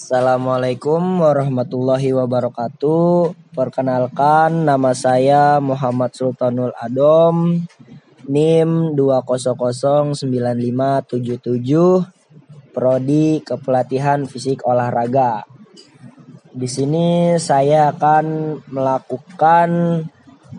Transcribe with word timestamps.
Assalamualaikum 0.00 1.20
warahmatullahi 1.20 2.16
wabarakatuh. 2.16 3.36
Perkenalkan 3.52 4.64
nama 4.64 4.96
saya 4.96 5.60
Muhammad 5.60 6.16
Sultanul 6.16 6.72
Adom. 6.72 7.60
NIM 8.24 8.96
2009577 8.96 10.24
Prodi 12.72 13.44
Kepelatihan 13.44 14.24
Fisik 14.24 14.64
Olahraga. 14.64 15.44
Di 16.48 16.64
sini 16.64 17.36
saya 17.36 17.92
akan 17.92 18.56
melakukan 18.72 19.68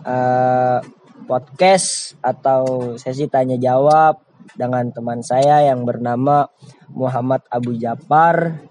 uh, 0.06 0.78
podcast 1.26 2.14
atau 2.22 2.94
sesi 2.94 3.26
tanya 3.26 3.58
jawab 3.58 4.22
dengan 4.54 4.86
teman 4.94 5.18
saya 5.26 5.66
yang 5.66 5.82
bernama 5.82 6.46
Muhammad 6.94 7.42
Abu 7.50 7.74
Japar 7.74 8.70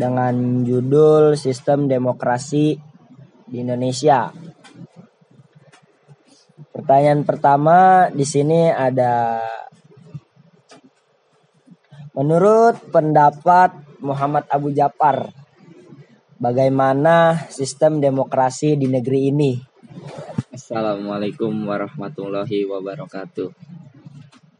dengan 0.00 0.64
judul 0.64 1.36
Sistem 1.36 1.84
Demokrasi 1.84 2.80
di 3.44 3.56
Indonesia. 3.60 4.32
Pertanyaan 6.72 7.28
pertama 7.28 8.08
di 8.08 8.24
sini 8.24 8.72
ada 8.72 9.44
Menurut 12.10 12.90
pendapat 12.90 14.02
Muhammad 14.02 14.44
Abu 14.50 14.74
Japar, 14.74 15.30
bagaimana 16.42 17.46
sistem 17.48 18.02
demokrasi 18.02 18.74
di 18.74 18.90
negeri 18.90 19.30
ini? 19.30 19.56
Assalamualaikum 20.50 21.54
warahmatullahi 21.64 22.66
wabarakatuh. 22.66 23.48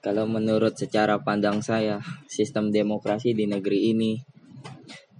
Kalau 0.00 0.24
menurut 0.30 0.78
secara 0.78 1.18
pandang 1.20 1.60
saya, 1.60 1.98
sistem 2.30 2.70
demokrasi 2.70 3.34
di 3.34 3.50
negeri 3.50 3.92
ini 3.92 4.16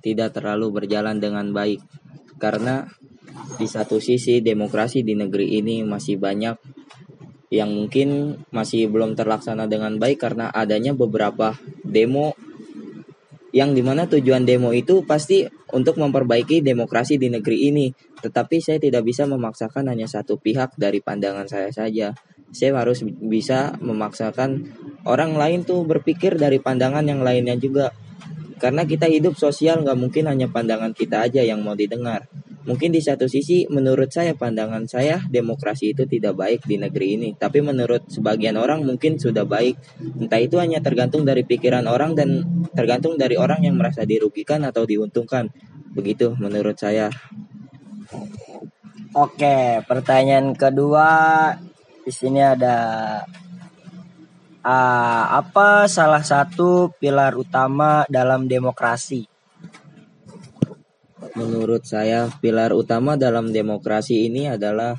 tidak 0.00 0.36
terlalu 0.36 0.82
berjalan 0.82 1.20
dengan 1.20 1.52
baik 1.52 1.80
karena 2.40 2.88
di 3.60 3.68
satu 3.68 4.00
sisi 4.00 4.40
demokrasi 4.40 5.04
di 5.04 5.14
negeri 5.14 5.60
ini 5.60 5.84
masih 5.84 6.16
banyak 6.16 6.56
yang 7.50 7.70
mungkin 7.74 8.40
masih 8.54 8.86
belum 8.86 9.18
terlaksana 9.18 9.66
dengan 9.66 9.98
baik 9.98 10.22
karena 10.22 10.48
adanya 10.54 10.94
beberapa 10.94 11.58
demo 11.82 12.38
yang 13.50 13.74
di 13.74 13.82
mana 13.82 14.06
tujuan 14.06 14.46
demo 14.46 14.70
itu 14.70 15.02
pasti 15.02 15.42
untuk 15.74 15.98
memperbaiki 15.98 16.62
demokrasi 16.62 17.18
di 17.18 17.26
negeri 17.30 17.70
ini. 17.70 17.90
Tetapi 18.22 18.62
saya 18.62 18.78
tidak 18.78 19.02
bisa 19.02 19.26
memaksakan 19.26 19.90
hanya 19.90 20.06
satu 20.06 20.38
pihak 20.38 20.78
dari 20.78 21.02
pandangan 21.02 21.50
saya 21.50 21.74
saja. 21.74 22.14
Saya 22.54 22.70
harus 22.78 23.02
bisa 23.06 23.74
memaksakan 23.82 24.70
orang 25.06 25.34
lain 25.34 25.66
tuh 25.66 25.82
berpikir 25.82 26.38
dari 26.38 26.62
pandangan 26.62 27.02
yang 27.02 27.26
lainnya 27.26 27.58
juga. 27.58 27.90
Karena 28.60 28.84
kita 28.84 29.08
hidup 29.08 29.40
sosial 29.40 29.80
nggak 29.80 29.96
mungkin 29.96 30.28
hanya 30.28 30.46
pandangan 30.52 30.92
kita 30.92 31.24
aja 31.24 31.40
yang 31.40 31.64
mau 31.64 31.72
didengar. 31.72 32.28
Mungkin 32.68 32.92
di 32.92 33.00
satu 33.00 33.24
sisi 33.24 33.64
menurut 33.72 34.12
saya 34.12 34.36
pandangan 34.36 34.84
saya 34.84 35.24
demokrasi 35.32 35.96
itu 35.96 36.04
tidak 36.04 36.36
baik 36.36 36.68
di 36.68 36.76
negeri 36.76 37.16
ini. 37.16 37.28
Tapi 37.32 37.64
menurut 37.64 38.12
sebagian 38.12 38.60
orang 38.60 38.84
mungkin 38.84 39.16
sudah 39.16 39.48
baik. 39.48 39.80
Entah 40.20 40.36
itu 40.36 40.60
hanya 40.60 40.84
tergantung 40.84 41.24
dari 41.24 41.40
pikiran 41.48 41.88
orang 41.88 42.12
dan 42.12 42.44
tergantung 42.76 43.16
dari 43.16 43.40
orang 43.40 43.64
yang 43.64 43.80
merasa 43.80 44.04
dirugikan 44.04 44.60
atau 44.68 44.84
diuntungkan. 44.84 45.48
Begitu 45.96 46.36
menurut 46.36 46.76
saya. 46.76 47.08
Oke, 49.16 49.80
pertanyaan 49.88 50.52
kedua 50.52 51.08
di 52.04 52.12
sini 52.12 52.44
ada 52.44 52.76
uh, 54.64 55.24
apa 55.40 55.88
salah 55.88 56.24
satu 56.24 56.92
pilar 57.00 57.36
utama 57.36 58.04
dalam 58.08 58.46
demokrasi? 58.48 59.24
Menurut 61.36 61.86
saya, 61.86 62.26
pilar 62.42 62.74
utama 62.74 63.14
dalam 63.14 63.54
demokrasi 63.54 64.26
ini 64.26 64.50
adalah 64.50 64.98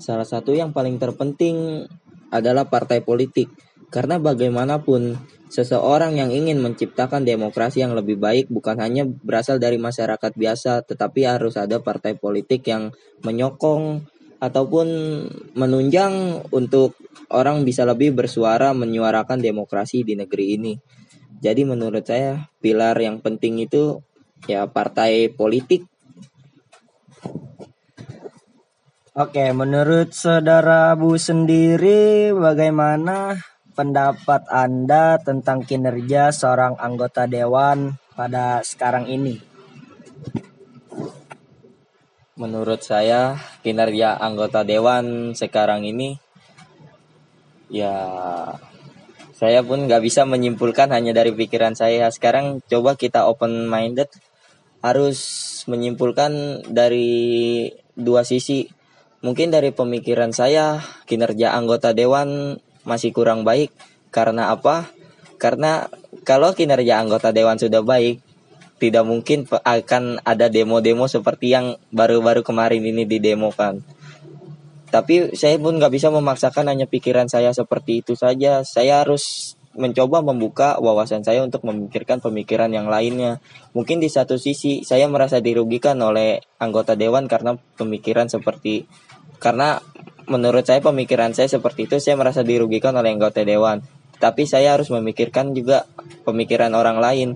salah 0.00 0.24
satu 0.24 0.56
yang 0.56 0.72
paling 0.72 0.96
terpenting 0.96 1.84
adalah 2.32 2.66
partai 2.66 3.04
politik. 3.04 3.52
Karena 3.86 4.18
bagaimanapun 4.18 5.14
seseorang 5.46 6.18
yang 6.18 6.34
ingin 6.34 6.58
menciptakan 6.58 7.22
demokrasi 7.22 7.86
yang 7.86 7.94
lebih 7.94 8.18
baik 8.18 8.50
bukan 8.50 8.82
hanya 8.82 9.06
berasal 9.06 9.62
dari 9.62 9.78
masyarakat 9.78 10.32
biasa, 10.34 10.82
tetapi 10.82 11.22
harus 11.22 11.54
ada 11.54 11.78
partai 11.78 12.18
politik 12.18 12.66
yang 12.66 12.90
menyokong 13.22 14.02
ataupun 14.38 14.86
menunjang 15.56 16.44
untuk 16.52 16.96
orang 17.32 17.64
bisa 17.64 17.88
lebih 17.88 18.12
bersuara 18.12 18.76
menyuarakan 18.76 19.40
demokrasi 19.40 20.04
di 20.04 20.14
negeri 20.14 20.46
ini. 20.60 20.74
Jadi 21.40 21.62
menurut 21.68 22.04
saya 22.04 22.48
pilar 22.60 22.96
yang 23.00 23.20
penting 23.20 23.60
itu 23.60 24.00
ya 24.48 24.68
partai 24.68 25.32
politik. 25.32 25.84
Oke, 29.16 29.48
menurut 29.56 30.12
saudara 30.12 30.92
Bu 30.92 31.16
sendiri 31.16 32.36
bagaimana 32.36 33.40
pendapat 33.72 34.44
Anda 34.52 35.16
tentang 35.16 35.64
kinerja 35.64 36.36
seorang 36.36 36.76
anggota 36.76 37.24
dewan 37.24 37.96
pada 38.12 38.60
sekarang 38.60 39.08
ini? 39.08 39.40
Menurut 42.36 42.84
saya 42.84 43.40
kinerja 43.64 44.12
anggota 44.12 44.60
dewan 44.60 45.32
sekarang 45.32 45.88
ini 45.88 46.20
ya 47.72 47.96
saya 49.32 49.64
pun 49.64 49.88
nggak 49.88 50.04
bisa 50.04 50.28
menyimpulkan 50.28 50.92
hanya 50.92 51.16
dari 51.16 51.32
pikiran 51.32 51.72
saya. 51.72 52.12
Sekarang 52.12 52.60
coba 52.68 52.92
kita 53.00 53.24
open 53.24 53.64
minded 53.72 54.12
harus 54.84 55.16
menyimpulkan 55.64 56.60
dari 56.68 57.72
dua 57.96 58.20
sisi. 58.20 58.68
Mungkin 59.24 59.48
dari 59.48 59.72
pemikiran 59.72 60.36
saya 60.36 60.84
kinerja 61.08 61.56
anggota 61.56 61.96
dewan 61.96 62.60
masih 62.84 63.16
kurang 63.16 63.48
baik 63.48 63.72
karena 64.12 64.52
apa? 64.52 64.92
Karena 65.40 65.88
kalau 66.28 66.52
kinerja 66.52 67.00
anggota 67.00 67.32
dewan 67.32 67.56
sudah 67.56 67.80
baik, 67.80 68.20
tidak 68.76 69.04
mungkin 69.08 69.48
akan 69.48 70.20
ada 70.20 70.52
demo-demo 70.52 71.08
seperti 71.08 71.56
yang 71.56 71.80
baru-baru 71.88 72.44
kemarin 72.44 72.84
ini 72.84 73.08
didemokan. 73.08 73.80
Tapi 74.92 75.34
saya 75.34 75.56
pun 75.58 75.80
nggak 75.80 75.92
bisa 75.92 76.12
memaksakan 76.12 76.70
hanya 76.70 76.86
pikiran 76.86 77.26
saya 77.26 77.50
seperti 77.56 78.04
itu 78.04 78.14
saja. 78.14 78.62
Saya 78.62 79.02
harus 79.02 79.56
mencoba 79.76 80.24
membuka 80.24 80.80
wawasan 80.80 81.20
saya 81.20 81.44
untuk 81.44 81.64
memikirkan 81.68 82.20
pemikiran 82.20 82.72
yang 82.72 82.88
lainnya. 82.88 83.44
Mungkin 83.76 84.00
di 84.00 84.08
satu 84.08 84.40
sisi 84.40 84.84
saya 84.84 85.04
merasa 85.08 85.40
dirugikan 85.40 86.00
oleh 86.00 86.40
anggota 86.56 86.96
dewan 86.96 87.28
karena 87.28 87.60
pemikiran 87.76 88.28
seperti 88.32 88.88
karena 89.36 89.84
menurut 90.26 90.64
saya 90.64 90.80
pemikiran 90.80 91.36
saya 91.36 91.46
seperti 91.52 91.86
itu 91.86 92.00
saya 92.00 92.16
merasa 92.16 92.40
dirugikan 92.40 92.96
oleh 92.96 93.12
anggota 93.12 93.44
dewan. 93.44 93.84
Tapi 94.16 94.48
saya 94.48 94.72
harus 94.72 94.88
memikirkan 94.88 95.52
juga 95.52 95.84
pemikiran 96.24 96.72
orang 96.72 96.96
lain 96.96 97.28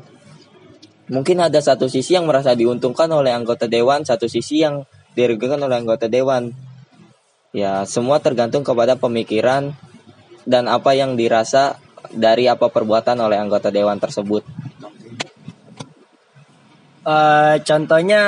mungkin 1.11 1.43
ada 1.43 1.59
satu 1.59 1.91
sisi 1.91 2.15
yang 2.15 2.25
merasa 2.25 2.55
diuntungkan 2.55 3.11
oleh 3.11 3.35
anggota 3.35 3.67
dewan, 3.67 4.07
satu 4.07 4.31
sisi 4.31 4.63
yang 4.63 4.87
dirugikan 5.19 5.59
oleh 5.61 5.83
anggota 5.83 6.07
dewan. 6.07 6.55
Ya, 7.51 7.83
semua 7.83 8.23
tergantung 8.23 8.63
kepada 8.63 8.95
pemikiran 8.95 9.75
dan 10.47 10.71
apa 10.71 10.95
yang 10.95 11.19
dirasa 11.19 11.83
dari 12.15 12.47
apa 12.47 12.71
perbuatan 12.71 13.19
oleh 13.19 13.37
anggota 13.43 13.75
dewan 13.75 13.99
tersebut. 13.99 14.47
Uh, 17.01 17.57
contohnya 17.65 18.23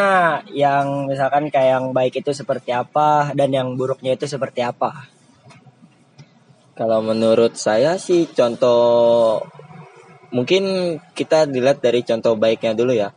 yang 0.51 1.07
misalkan 1.07 1.53
kayak 1.53 1.79
yang 1.79 1.87
baik 1.93 2.19
itu 2.25 2.33
seperti 2.35 2.73
apa 2.73 3.31
dan 3.37 3.53
yang 3.53 3.79
buruknya 3.79 4.17
itu 4.17 4.27
seperti 4.27 4.65
apa? 4.65 5.07
Kalau 6.73 7.05
menurut 7.05 7.55
saya 7.55 8.01
sih 8.01 8.33
contoh 8.33 9.45
mungkin 10.33 10.97
kita 11.13 11.45
dilihat 11.47 11.85
dari 11.85 12.01
contoh 12.03 12.35
baiknya 12.35 12.73
dulu 12.73 12.93
ya. 12.97 13.13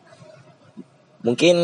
Mungkin 1.25 1.57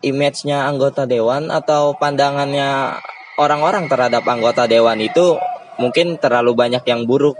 image-nya 0.00 0.64
anggota 0.64 1.04
dewan 1.04 1.52
atau 1.52 1.92
pandangannya 2.00 2.96
orang-orang 3.36 3.90
terhadap 3.90 4.24
anggota 4.24 4.64
dewan 4.64 4.96
itu 5.04 5.36
mungkin 5.76 6.16
terlalu 6.16 6.56
banyak 6.56 6.80
yang 6.88 7.04
buruk. 7.04 7.36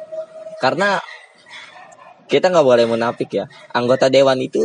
Karena 0.60 1.00
kita 2.28 2.52
nggak 2.52 2.66
boleh 2.66 2.84
munafik 2.84 3.30
ya. 3.32 3.48
Anggota 3.72 4.12
dewan 4.12 4.36
itu 4.42 4.60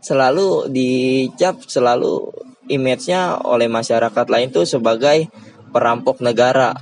selalu 0.00 0.70
dicap 0.72 1.60
selalu 1.66 2.30
image-nya 2.70 3.42
oleh 3.42 3.68
masyarakat 3.68 4.26
lain 4.30 4.48
tuh 4.54 4.64
sebagai 4.64 5.28
perampok 5.74 6.24
negara. 6.24 6.72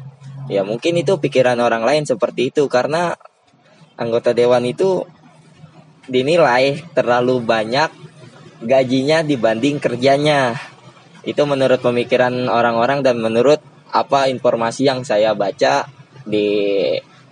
Ya 0.47 0.63
mungkin 0.63 1.01
itu 1.01 1.17
pikiran 1.19 1.57
orang 1.59 1.83
lain 1.83 2.05
seperti 2.05 2.53
itu 2.53 2.69
karena 2.69 3.17
anggota 3.97 4.37
dewan 4.37 4.69
itu 4.69 5.09
dinilai 6.09 6.85
terlalu 6.93 7.41
banyak 7.41 7.91
gajinya 8.65 9.21
dibanding 9.25 9.81
kerjanya. 9.81 10.57
Itu 11.25 11.49
menurut 11.49 11.81
pemikiran 11.81 12.49
orang-orang 12.49 13.01
dan 13.01 13.21
menurut 13.21 13.61
apa 13.95 14.29
informasi 14.29 14.91
yang 14.91 15.07
saya 15.07 15.33
baca 15.33 15.89
di 16.27 16.49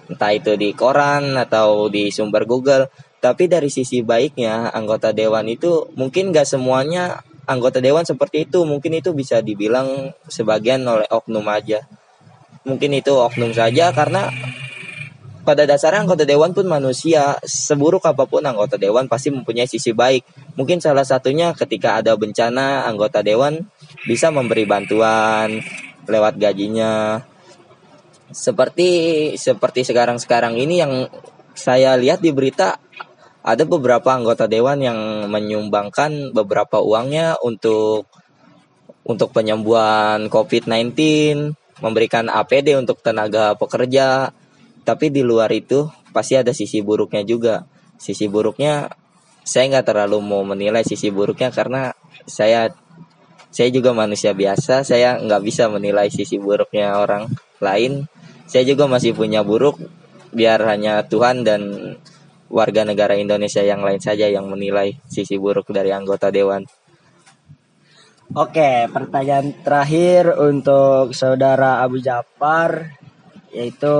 entah 0.09 0.33
itu 0.33 0.57
di 0.57 0.73
koran 0.77 1.37
atau 1.37 1.89
di 1.89 2.13
sumber 2.13 2.45
Google. 2.49 2.89
Tapi 3.23 3.47
dari 3.47 3.71
sisi 3.71 4.03
baiknya 4.03 4.75
anggota 4.75 5.15
dewan 5.15 5.47
itu 5.47 5.87
mungkin 5.95 6.35
gak 6.35 6.49
semuanya 6.49 7.23
anggota 7.47 7.79
dewan 7.79 8.03
seperti 8.03 8.51
itu. 8.51 8.65
Mungkin 8.67 8.99
itu 8.99 9.15
bisa 9.15 9.39
dibilang 9.45 10.17
sebagian 10.27 10.83
oleh 10.89 11.07
oknum 11.07 11.47
aja. 11.47 11.87
Mungkin 12.67 12.95
itu 12.95 13.15
oknum 13.15 13.55
saja 13.55 13.91
karena 13.95 14.31
pada 15.43 15.67
dasarnya 15.67 16.07
anggota 16.07 16.23
dewan 16.23 16.55
pun 16.55 16.67
manusia. 16.67 17.37
Seburuk 17.43 18.07
apa 18.07 18.27
pun 18.27 18.43
anggota 18.43 18.79
dewan 18.79 19.11
pasti 19.11 19.35
mempunyai 19.35 19.67
sisi 19.67 19.91
baik. 19.91 20.55
Mungkin 20.55 20.79
salah 20.79 21.03
satunya 21.03 21.51
ketika 21.53 21.99
ada 21.99 22.15
bencana 22.15 22.87
anggota 22.87 23.21
dewan 23.21 23.67
bisa 24.07 24.31
memberi 24.31 24.65
bantuan 24.67 25.63
lewat 26.07 26.39
gajinya. 26.39 27.23
Seperti 28.33 28.91
seperti 29.37 29.85
sekarang-sekarang 29.85 30.57
ini 30.57 30.81
yang 30.81 31.07
saya 31.53 32.01
lihat 32.01 32.25
di 32.25 32.33
berita 32.33 32.81
ada 33.43 33.67
beberapa 33.67 34.15
anggota 34.15 34.47
dewan 34.47 34.79
yang 34.81 35.29
menyumbangkan 35.29 36.33
beberapa 36.33 36.79
uangnya 36.81 37.37
untuk 37.43 38.07
untuk 39.03 39.35
penyembuhan 39.35 40.31
COVID-19, 40.31 40.95
memberikan 41.83 42.31
APD 42.31 42.79
untuk 42.79 43.03
tenaga 43.03 43.59
pekerja. 43.59 44.31
Tapi 44.83 45.15
di 45.15 45.23
luar 45.23 45.51
itu 45.55 45.87
pasti 46.11 46.35
ada 46.35 46.51
sisi 46.51 46.83
buruknya 46.83 47.23
juga. 47.23 47.67
Sisi 47.99 48.27
buruknya 48.27 48.91
saya 49.43 49.71
nggak 49.71 49.87
terlalu 49.95 50.19
mau 50.23 50.43
menilai 50.43 50.83
sisi 50.87 51.11
buruknya 51.11 51.51
karena 51.55 51.95
saya 52.27 52.71
saya 53.53 53.69
juga 53.71 53.95
manusia 53.95 54.35
biasa. 54.35 54.83
Saya 54.83 55.19
nggak 55.23 55.43
bisa 55.43 55.71
menilai 55.71 56.11
sisi 56.11 56.41
buruknya 56.41 56.99
orang 56.99 57.31
lain. 57.63 58.11
Saya 58.51 58.67
juga 58.67 58.91
masih 58.91 59.15
punya 59.15 59.47
buruk. 59.47 59.79
Biar 60.33 60.65
hanya 60.65 61.05
Tuhan 61.05 61.45
dan 61.45 61.95
warga 62.53 62.85
negara 62.85 63.17
Indonesia 63.17 63.65
yang 63.65 63.81
lain 63.81 64.01
saja 64.01 64.29
yang 64.29 64.49
menilai 64.49 64.97
sisi 65.09 65.41
buruk 65.41 65.73
dari 65.73 65.93
anggota 65.93 66.29
dewan. 66.29 66.65
Oke, 68.33 68.89
pertanyaan 68.89 69.53
terakhir 69.61 70.33
untuk 70.41 71.13
saudara 71.13 71.85
Abu 71.85 72.01
Jafar 72.01 72.97
yaitu 73.53 73.93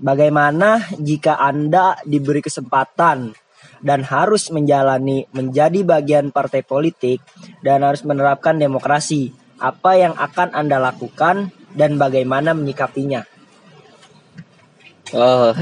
bagaimana 0.00 0.84
jika 0.96 1.36
Anda 1.40 1.96
diberi 2.04 2.44
kesempatan 2.44 3.32
dan 3.80 4.00
harus 4.08 4.48
menjalani 4.52 5.28
menjadi 5.32 5.84
bagian 5.84 6.32
partai 6.32 6.64
politik 6.64 7.20
dan 7.60 7.84
harus 7.84 8.02
menerapkan 8.04 8.56
demokrasi. 8.56 9.32
Apa 9.56 9.96
yang 9.96 10.12
akan 10.16 10.52
Anda 10.52 10.76
lakukan 10.76 11.48
dan 11.72 11.96
bagaimana 11.96 12.52
menyikapinya? 12.52 13.24
Oh, 15.14 15.54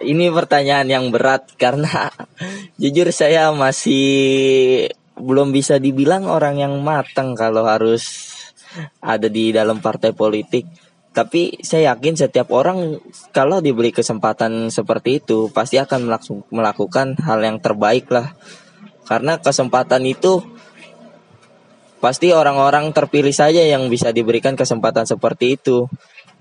ini 0.00 0.30
pertanyaan 0.30 0.88
yang 0.88 1.04
berat 1.10 1.50
karena 1.58 2.08
jujur 2.80 3.10
saya 3.10 3.50
masih 3.52 4.88
belum 5.18 5.52
bisa 5.52 5.76
dibilang 5.76 6.24
orang 6.30 6.62
yang 6.62 6.74
matang 6.80 7.34
kalau 7.36 7.66
harus 7.68 8.32
ada 9.02 9.28
di 9.28 9.52
dalam 9.52 9.82
partai 9.82 10.16
politik. 10.16 10.64
Tapi 11.12 11.60
saya 11.60 11.92
yakin 11.92 12.16
setiap 12.16 12.48
orang 12.56 12.96
kalau 13.36 13.60
diberi 13.60 13.92
kesempatan 13.92 14.72
seperti 14.72 15.20
itu 15.20 15.52
pasti 15.52 15.76
akan 15.76 16.08
melakukan 16.48 17.20
hal 17.20 17.44
yang 17.44 17.60
terbaik 17.60 18.08
lah. 18.08 18.32
Karena 19.04 19.36
kesempatan 19.36 20.08
itu 20.08 20.40
pasti 22.00 22.32
orang-orang 22.32 22.90
terpilih 22.96 23.30
saja 23.30 23.60
yang 23.60 23.92
bisa 23.92 24.08
diberikan 24.08 24.56
kesempatan 24.56 25.04
seperti 25.04 25.60
itu. 25.60 25.84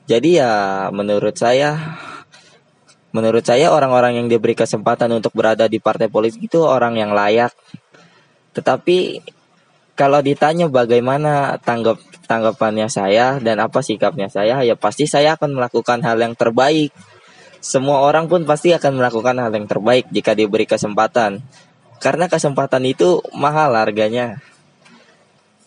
Jadi 0.07 0.39
ya 0.39 0.87
menurut 0.95 1.35
saya 1.35 1.75
menurut 3.11 3.43
saya 3.43 3.75
orang-orang 3.75 4.23
yang 4.23 4.27
diberi 4.31 4.55
kesempatan 4.55 5.11
untuk 5.11 5.35
berada 5.35 5.67
di 5.67 5.83
partai 5.83 6.07
politik 6.07 6.47
itu 6.47 6.63
orang 6.63 6.95
yang 6.95 7.11
layak. 7.11 7.51
Tetapi 8.55 9.19
kalau 9.99 10.23
ditanya 10.23 10.71
bagaimana 10.71 11.59
tanggap 11.59 11.99
tanggapannya 12.31 12.87
saya 12.87 13.43
dan 13.43 13.59
apa 13.59 13.83
sikapnya 13.83 14.31
saya, 14.31 14.63
ya 14.63 14.79
pasti 14.79 15.03
saya 15.03 15.35
akan 15.35 15.59
melakukan 15.59 15.99
hal 15.99 16.15
yang 16.15 16.31
terbaik. 16.31 16.95
Semua 17.59 18.07
orang 18.07 18.31
pun 18.31 18.47
pasti 18.47 18.71
akan 18.71 19.03
melakukan 19.03 19.35
hal 19.35 19.51
yang 19.51 19.67
terbaik 19.67 20.07
jika 20.15 20.31
diberi 20.31 20.63
kesempatan. 20.63 21.43
Karena 21.99 22.31
kesempatan 22.31 22.87
itu 22.87 23.19
mahal 23.35 23.75
harganya. 23.75 24.39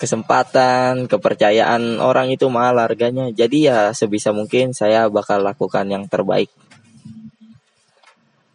Kesempatan, 0.01 1.07
kepercayaan 1.07 2.01
orang 2.01 2.33
itu 2.33 2.49
mahal 2.49 2.81
harganya. 2.81 3.29
Jadi 3.31 3.69
ya 3.69 3.93
sebisa 3.93 4.33
mungkin 4.33 4.73
saya 4.73 5.07
bakal 5.13 5.45
lakukan 5.45 5.87
yang 5.87 6.09
terbaik. 6.09 6.49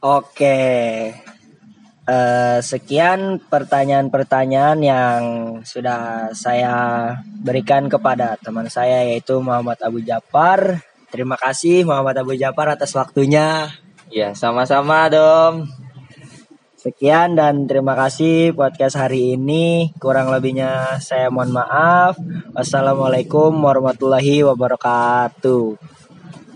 Oke. 0.03 0.59
Uh, 2.09 2.57
sekian 2.65 3.37
pertanyaan-pertanyaan 3.37 4.81
yang 4.81 5.21
sudah 5.61 6.33
saya 6.33 6.73
berikan 7.21 7.85
kepada 7.85 8.33
teman 8.41 8.65
saya 8.65 9.05
yaitu 9.05 9.37
Muhammad 9.37 9.77
Abu 9.85 10.01
Jafar. 10.01 10.81
Terima 11.13 11.37
kasih 11.37 11.85
Muhammad 11.85 12.17
Abu 12.17 12.33
Jafar 12.33 12.73
atas 12.73 12.97
waktunya. 12.97 13.69
Ya, 14.09 14.33
sama-sama, 14.33 15.05
Dom. 15.13 15.69
Sekian 16.79 17.37
dan 17.37 17.69
terima 17.69 17.93
kasih 17.93 18.57
podcast 18.57 18.97
hari 18.97 19.37
ini. 19.37 19.93
Kurang 20.01 20.33
lebihnya 20.33 20.97
saya 21.03 21.29
mohon 21.29 21.53
maaf. 21.53 22.17
Wassalamualaikum 22.57 23.53
warahmatullahi 23.53 24.47
wabarakatuh. 24.49 25.77